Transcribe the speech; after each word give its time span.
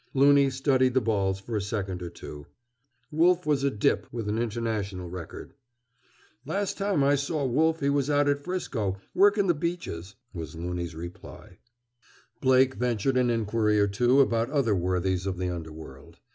Loony 0.15 0.49
studied 0.49 0.95
the 0.95 0.99
balls 0.99 1.39
for 1.39 1.55
a 1.55 1.61
second 1.61 2.01
or 2.01 2.09
two. 2.09 2.47
Wolf 3.11 3.45
was 3.45 3.63
a 3.63 3.69
"dip" 3.69 4.11
with 4.11 4.27
an 4.27 4.39
international 4.39 5.11
record. 5.11 5.53
"Last 6.43 6.75
time 6.75 7.03
I 7.03 7.13
saw 7.13 7.45
Wolf 7.45 7.81
he 7.81 7.89
was 7.91 8.09
out 8.09 8.27
at 8.27 8.41
'Frisco, 8.43 8.97
workin' 9.13 9.45
the 9.45 9.53
Beaches," 9.53 10.15
was 10.33 10.55
Loony's 10.55 10.95
reply. 10.95 11.59
Blake 12.41 12.73
ventured 12.73 13.15
an 13.15 13.29
inquiry 13.29 13.79
or 13.79 13.87
two 13.87 14.21
about 14.21 14.49
other 14.49 14.73
worthies 14.73 15.27
of 15.27 15.37
the 15.37 15.49
underworld. 15.51 16.17